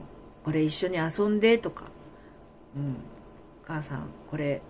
[0.45, 1.91] これ一緒に遊んでとか。
[2.77, 2.93] うん。
[2.93, 2.95] お
[3.65, 4.62] 母さん、これ、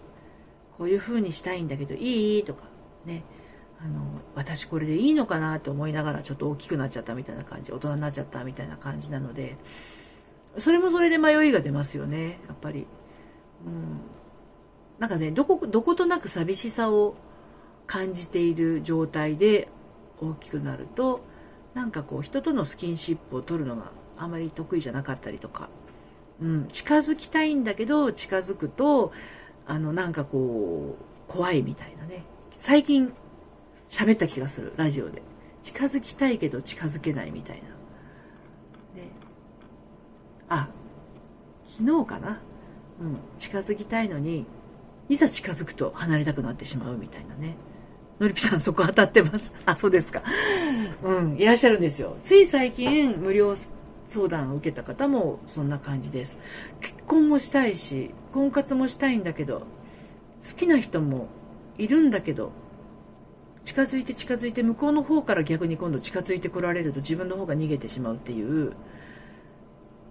[0.75, 2.43] こういう風にしたいんだけどいい？
[2.43, 2.63] とか。
[3.05, 3.21] ね。
[3.79, 4.01] あの、
[4.33, 9.55] 私これでいいのかなって思いながらちょっと大きくなっちゃったみたいな感じ、大人になっちゃったみたいな感じなので、
[10.57, 12.87] それもそれで迷いが出ますよね、やっぱり。
[13.67, 14.01] うん。
[14.99, 17.15] なんかね、どこ、どことなく寂しさを
[17.87, 19.69] 感じている状態で
[20.21, 21.21] 大きくなると、
[21.73, 25.69] なんかこう人とのスキンシップを取るのがあまり得意じゃなかったりとか、
[26.41, 29.13] うん、近づきたいんだけど近づくと、
[29.65, 32.23] あの、なんかこう、怖いみたいなね。
[32.51, 33.13] 最近
[33.87, 35.21] 喋った気がする、ラジオで。
[35.61, 37.69] 近づきたいけど近づけないみたいな。
[37.69, 37.75] ね、
[40.49, 40.69] あ、
[41.63, 42.41] 昨日かな。
[42.99, 44.45] うん、近づきたいのに、
[45.09, 47.55] いざ近づくと離れたくなってしまうみたいなね。
[48.19, 49.53] のりぴさんそこ当たってます。
[49.65, 50.21] あ、そうですか。
[51.03, 52.15] うん、いらっしゃるんですよ。
[52.21, 53.55] つい最近無料
[54.07, 56.37] 相談を受けた方もそんな感じです。
[56.81, 61.27] 結婚もしたいし、婚活もしたいんだけど、好きな人も
[61.77, 62.51] いるんだけど、
[63.63, 68.73] 近づいて近づいて向こうの方から逆に今度近づいてこられると自分の方が逃げてしまうっていう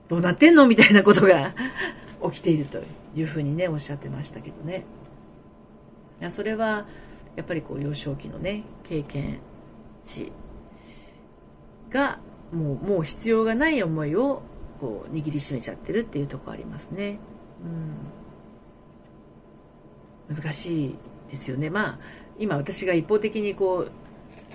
[0.09, 0.67] どうなってんの？
[0.67, 1.53] みたいなことが
[2.31, 2.87] 起きているという
[3.19, 4.85] いうふうにねおっしゃってましたけどね
[6.21, 6.87] いやそれは
[7.37, 9.39] やっぱりこう幼少期のね経験
[10.05, 10.33] 値
[11.91, 12.19] が
[12.53, 14.43] もうもう必要がない思いを
[14.81, 17.19] こう握りしめちゃってるっていうとこありますね。
[20.29, 20.97] うん、難しい
[21.31, 21.71] ですよね。
[21.71, 21.99] まあ
[22.39, 23.93] 今私が一方的にこう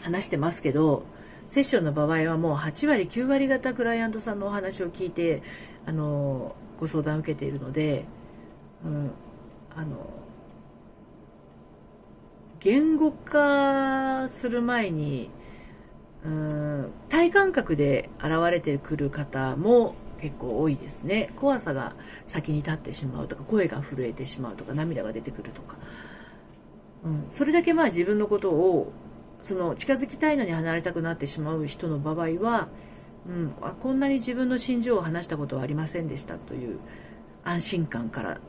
[0.01, 1.03] 話してますけど
[1.45, 5.43] セッションの場合はもう8割9割方クライアントさんのお話を聞いて
[5.85, 8.05] あのご相談を受けているので、
[8.85, 9.11] うん、
[9.75, 9.97] あの
[12.59, 15.29] 言語化する前に
[16.25, 21.31] うん体感覚で現れてくる方も結構多いですね。
[21.35, 21.93] 怖さが
[22.25, 25.75] 先に立ってしまうとか声が震えてしまうとか涙が出てくるとか。
[27.03, 28.93] うん、それだけまあ自分のことを
[29.41, 32.69] その近づきたいのに離れたくなってしまう人の場合は、
[33.27, 36.79] うん、あこんなに自分の心情を話したことはありませんでしたという
[37.43, 38.39] 安心感から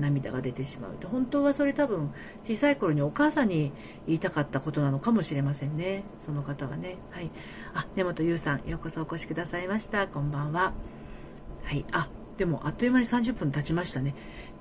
[0.00, 1.08] 涙が出てしまうと。
[1.08, 3.72] 本当はそれ多分小さい頃にお母さんに
[4.06, 6.04] 言いたかったことなのかもしれませんね。
[6.18, 6.96] その方はね。
[7.10, 7.30] はい。
[7.74, 10.08] あ根本優さんようこそお越しくださいました。
[10.08, 10.72] こんばんは。
[11.64, 11.84] はい。
[11.92, 12.08] あ
[12.40, 14.14] でもあっという間に30分経ちましたね。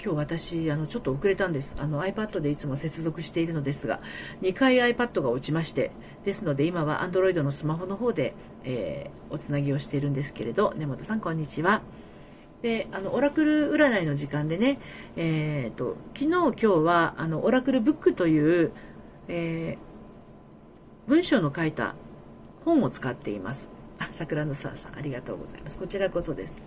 [0.04, 1.78] 今日私あのちょっと遅れたんです。
[1.80, 4.02] あの iPad でいつも接続しているのですが
[4.42, 5.92] 2回 iPad が落ちまして
[6.26, 8.34] ですので今は Android のスマホの方で、
[8.66, 10.74] えー、おつなぎをしているんですけれど。
[10.78, 11.82] 根本さんこんにちは。
[12.62, 14.80] であのオラクル占いの時間でね、
[15.16, 18.72] えーと、昨日今日はあのオラクルブックという、
[19.28, 21.96] えー、文章の書いた
[22.66, 23.72] 本を使っています。
[24.00, 25.80] あ桜の沢さんありがとうございます。
[25.80, 26.62] こちらこそです。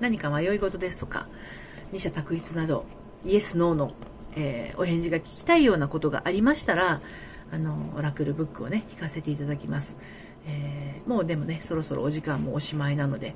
[0.00, 1.26] 何か迷い事ですとか
[1.92, 2.84] 二者択一など
[3.24, 3.92] イエス・ノーの、
[4.36, 7.00] えー、お返事が聞きたいようなことがありましたら
[7.52, 9.96] あのオラクルブックをね聞かせていただきます、
[10.46, 13.34] えー、もうでもねそろそろお時間もおしまいなので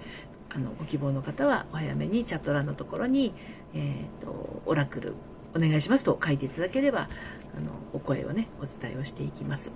[0.50, 3.34] あのご希望の方はお早めにチャット欄のところに、
[3.74, 5.14] えーと、オラクル
[5.54, 7.08] お願いしますと書いていただければ
[7.56, 9.70] あのお声をねお伝えをしていきます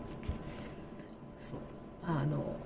[1.40, 1.58] そう
[2.04, 2.56] あの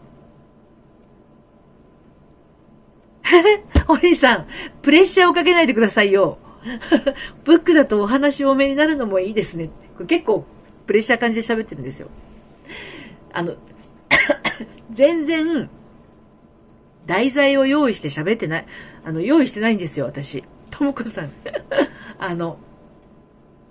[3.88, 4.47] お兄さん、
[4.83, 6.38] プレッシャーをかけないでくださいよ。
[7.45, 9.71] ブックだとお話多めになるのもいいですね。
[9.97, 10.45] これ結構
[10.87, 12.09] プレッシャー感じで喋ってるんですよ。
[13.33, 13.55] あの、
[14.91, 15.68] 全然、
[17.07, 18.66] 題材を用意して喋ってない。
[19.04, 20.44] あの、用意してないんですよ、私。
[20.70, 21.30] ともこさん。
[22.18, 22.59] あの、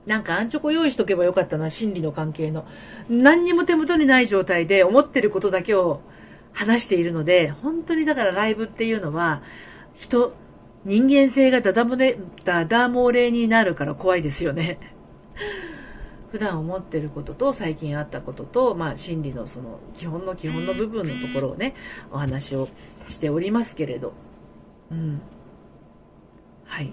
[0.06, 2.66] なんかアンチョコ用意しとけばよかったな、心理の関係の。
[3.10, 6.02] 何にも手元にない状態で思ってることだけを
[6.54, 9.42] 話しているので、本当にだからライブっていうのは、
[9.96, 10.34] 人、
[10.86, 14.95] 人間性がダダ漏れ、ダダ漏れになるから怖いですよね。
[16.36, 21.76] 普段思ってることと最近あったことと、まあ、心理のその基本の基本の部分のところをね
[22.12, 22.68] お話を
[23.08, 24.12] しておりますけれど、
[24.92, 25.22] うん、
[26.66, 26.92] はい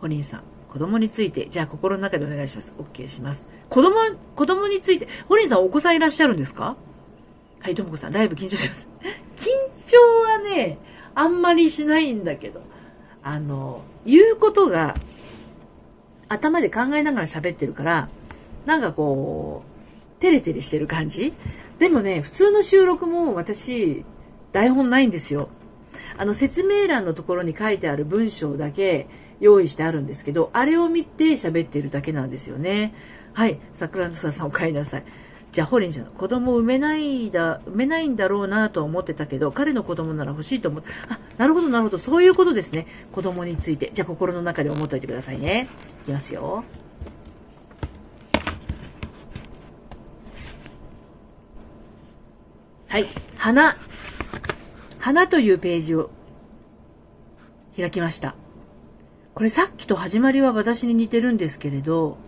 [0.00, 2.72] 堀井さん子供について、じゃあ心の中でお願いします。
[2.78, 3.46] OK します。
[3.68, 3.94] 子供、
[4.34, 6.74] 子供について、ホリンさんお子さんいらっしゃるんですか？
[7.60, 8.88] はい、ともこさん、ライブ緊張します。
[9.36, 9.46] 緊
[9.88, 10.78] 張はね、
[11.14, 12.60] あんまりしないんだけど、
[13.22, 14.94] あの、言うことが、
[16.28, 18.08] 頭で考えながら喋ってるから、
[18.66, 21.32] なんかこう、テレテレしてる感じ？
[21.78, 24.04] でもね、普通の収録も私、
[24.52, 25.48] 台本ないんですよ。
[26.16, 29.08] あの、説明欄のところに書いてある文章だけ
[29.40, 32.94] 用意してあるんですけど、あれを見て喋ってるだけなんですよね。
[33.32, 35.04] はい、桜のさんお帰りなさい。
[35.52, 42.86] じゃあ、ホリンちゃん、子供産めないだ、産めないんだろうなとは思ってたけど、彼の子供なら欲しいと思って、あ、なるほど、なるほど、そういうことですね。
[43.12, 43.90] 子供について。
[43.92, 45.68] じゃあ、心の中で思っといてくださいね。
[46.02, 46.64] いきますよ。
[52.88, 53.06] はい。
[53.36, 53.76] 花。
[54.98, 56.10] 花というページを
[57.76, 58.34] 開きました。
[59.34, 62.18] これさっきと始まりは私に似てるんですけれど、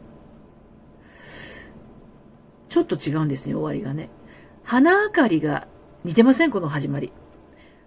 [2.68, 4.10] ちょっと違うんですね、終わりがね。
[4.64, 5.68] 花明かりが、
[6.04, 7.12] 似てませんこの始まり。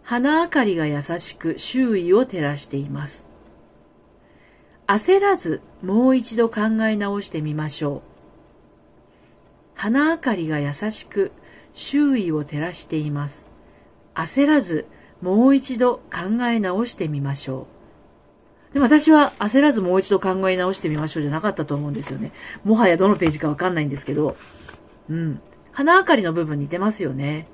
[0.04, 3.28] 花明かりが優しく周囲を照らしています。
[4.88, 8.02] 焦らずもう一度考え直してみましょう。
[9.76, 11.32] 花明かりが優しく
[11.74, 13.50] 周囲を照らしています。
[14.16, 14.86] 焦らず
[15.22, 17.68] もう一度考え直してみましょ
[18.72, 18.74] う。
[18.74, 22.32] でも私は焦らずもう一度考え直してみましょうじゃなかったと思うんですよね。
[22.64, 24.36] もはやどのページかわかんないんですけど、
[25.10, 25.42] うん。
[25.72, 27.48] 花明かりの部分似てますよね。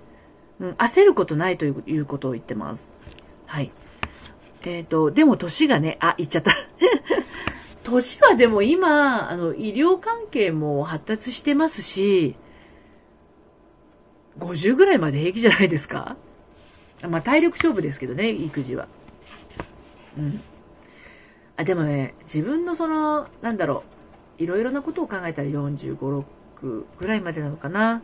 [0.60, 2.90] うん、焦ることないということを言ってます。
[3.46, 3.72] はい。
[4.64, 6.52] えっ、ー、と、でも年がね、あ、言っちゃった。
[7.84, 12.36] 年はでも今、あの、医療関係も発達してますし、
[14.40, 16.18] 50ぐらいまで平気じゃないですか？
[17.10, 18.88] まあ体力勝負ですけどね、育児は。
[20.18, 20.42] うん。
[21.58, 23.84] あ、でもね、自分のその、なんだろ
[24.40, 26.24] う、いろいろなことを考えたら45、
[26.60, 28.02] 6ぐらいまでなのかな？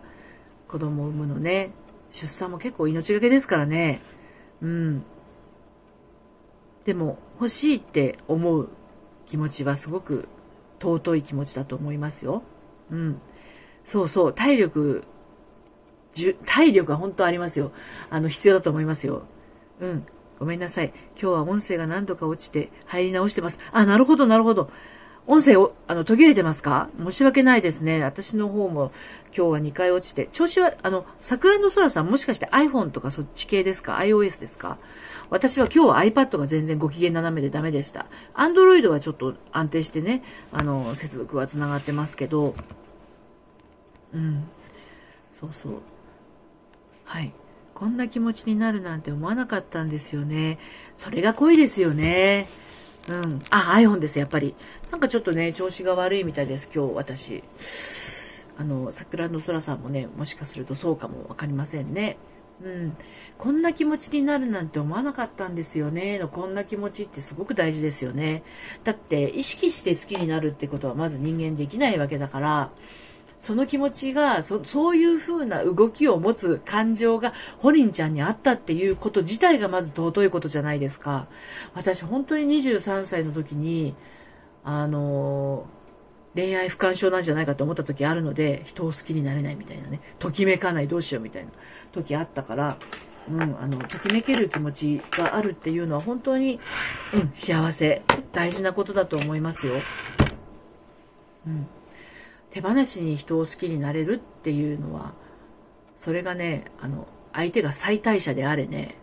[0.68, 1.72] 子供を産むのね。
[2.12, 4.02] 出産も結構命がけですからね。
[4.62, 5.04] うん。
[6.86, 8.70] でも、欲しいって思う
[9.26, 10.28] 気持ちはすごく
[10.80, 12.44] 尊い気持ちだと思いますよ。
[12.90, 13.22] うん。
[13.84, 15.04] そうそう、体力、
[16.46, 17.72] 体力は本当ありますよ。
[18.10, 19.24] あの、必要だと思いますよ。
[19.80, 20.06] うん。
[20.40, 20.92] ごめんなさい。
[21.22, 23.60] 今日は音声が何度か落ちて入り直してます。
[23.72, 24.72] あ、なるほど、なるほど。
[25.28, 26.90] 音声を、あの、途切れてますか？
[26.98, 28.02] 申し訳ないですね。
[28.04, 28.92] 私の方も
[29.28, 30.28] 今日は2回落ちて。
[30.32, 34.78] 調子は、あの、桜の空さんもしかして iPhone とかそっち系ですか ?iOS ですか？
[35.30, 38.08] 私は今日は iPad が全然ご機嫌斜めでダメでした。
[38.34, 42.56] Android はちょっと安定してね、あの、接続は繋がってますけど、
[44.14, 44.44] うん。
[45.32, 45.74] そうそう。
[47.12, 47.34] はい。
[47.74, 50.58] こんな気持ちになるなんて思わなかったんですよね。
[50.96, 52.48] それが恋ですよね。
[53.10, 53.42] うん。
[53.50, 54.56] あ、iPhone です、やっぱり。
[54.92, 57.44] なんかちょっとね、調子が悪いみたいです、今日私。
[58.58, 62.16] あの、桜の空さんもね、もしかするとそうかもわかりませんね。
[62.64, 62.96] うん。
[63.38, 66.18] こんな気持ちになるなんて思わなかったんですよね。
[66.18, 68.42] の、こんな気持ちってすごく大事ですよね。
[68.86, 72.70] だって、意識して好きになるってことはまず人間できないわけだから、
[73.42, 81.26] その気持ちがそそういう風な動きを持つ感情がホリンちゃんにあったっていうこと自体がまず尊いことじゃないですか
[81.74, 83.96] 私本当に23歳の時に
[84.64, 85.66] あの
[86.36, 91.52] 恋愛不干渉なんじゃないかと思った時あるので人を好きになれないみたいなねときめかないどうしようみたいな
[91.94, 92.78] 時あったから
[93.30, 96.60] うん、あのときめける気持ちがあるっていうのは本当に、
[97.14, 98.02] うん、幸せ
[98.34, 99.74] 大事なことだと思いますよ。
[101.46, 101.68] うん
[102.52, 105.14] 手放しに人を好きになれるっていうのは
[105.96, 108.96] それがねあの相手が最大者であれね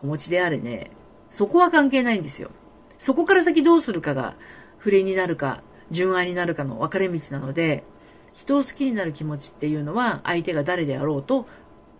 [0.00, 0.90] 子持ちであれね
[1.30, 2.50] そこは関係ないんですよ
[2.98, 4.34] そこから先どうするかが
[4.78, 7.84] 不倫になるか純愛になるかの分かれ道なので
[8.32, 11.46] 人を好きになる気持ちっていうのは相手が誰であろうと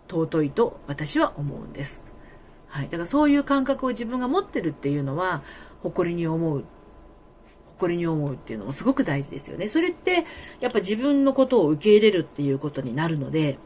[0.09, 2.03] 尊いと私は思うんです。
[2.67, 2.85] はい。
[2.85, 5.41] だからそういう感覚を自分が持ってるっていうのは
[5.83, 6.63] 誇りに思う
[7.81, 9.67] 誇りに思うっていうのもすごく大事ですよね。
[9.67, 10.25] それって
[10.59, 13.57] やっぱ自分のことを受け入れるっていうことになるので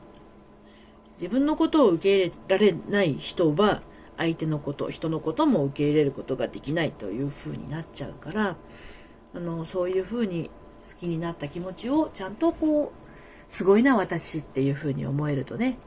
[1.19, 3.81] 自分のことを受け入れられない人は
[4.17, 8.55] 相手のこと人のことも受け入れることができないというふうになっちゃうから
[9.33, 10.49] あのそういうふうに
[10.89, 15.77] 好きになった気持ちをちゃんとこうすごいな私っていうふうに思えるとね、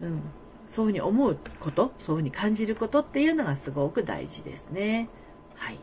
[0.00, 0.22] うん、
[0.68, 5.08] そういうふうに思うことそういうふうに感じることっていうのがすごく大事ですね。
[5.56, 5.78] はい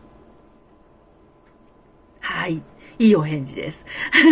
[2.21, 2.61] はい。
[2.99, 3.85] いいお返事です。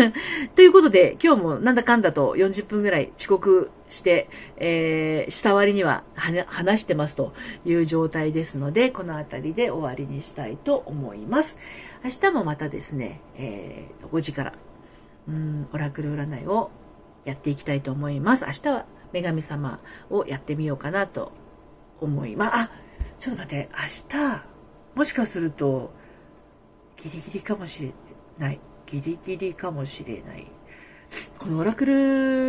[0.55, 7.33] ということで、今日もなんだかんだと40分ぐらい遅刻して、えー、下割りには話してますと
[7.65, 11.57] いう状態ですので、この辺りで終わりにしたいと思います。
[12.03, 14.53] 明日もまたですね、えー、5時から、
[15.27, 16.69] うん、オラクル占いを
[17.25, 18.45] やっていきたいと思います。
[18.45, 19.79] 明日は女神様
[20.11, 21.31] をやってみようかなと
[22.01, 22.55] 思います。
[22.55, 22.69] あ、
[23.19, 24.43] ちょっと待って、明日、
[24.93, 25.91] もしかすると、
[27.01, 27.91] ギリギリかもしれ
[28.37, 28.59] ない。
[28.87, 30.45] ギリギリかもしれない。
[31.37, 31.93] このオラクル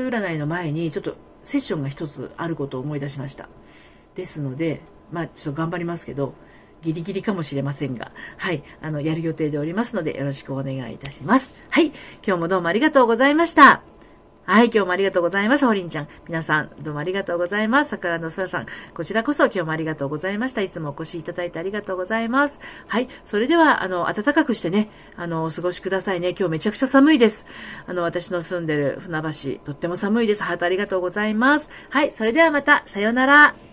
[0.08, 3.48] 占いの前に、ちょっとセッションが一つあることを思い出しました。
[4.14, 4.80] ですので、
[5.12, 6.34] まあ、ちょっと頑張りますけど、
[6.82, 11.54] ギリギリかもしれませんが、はい、あの、やる予定でおりますので、よろしくお願いいたします。
[11.70, 11.86] はい、
[12.26, 13.82] 今日もどうもありがとうございました。
[14.50, 15.64] はい、今日もありがとうございます。
[15.64, 16.08] ほりんちゃん。
[16.26, 17.90] 皆さん、どうもありがとうございます。
[17.90, 18.66] 桜のささん。
[18.94, 20.60] こちらこそ今日もありがとうございました。
[20.60, 22.58] いつもお越しいただいてありがとうございます。
[22.88, 26.30] はい、それでは、あの、暖かくしてね、あの、お過ごしくださいね。
[26.30, 27.46] 今日めちゃくちゃ寒いです。
[27.86, 30.42] あの、私の住んでる船橋、とっても寒いです。
[30.42, 31.70] ハートありがとうございます。
[31.88, 33.69] はい、それではまた、さようなら。